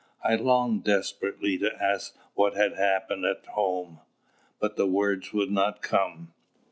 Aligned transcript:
I 0.23 0.33
longed 0.33 0.83
desperately 0.83 1.59
to 1.59 1.75
ask 1.79 2.15
what 2.33 2.55
had 2.55 2.73
happened 2.73 3.23
at 3.23 3.45
home, 3.45 3.99
but 4.59 4.75
the 4.75 4.87
words 4.87 5.31
would 5.31 5.51
not 5.51 5.83
come. 5.83 6.33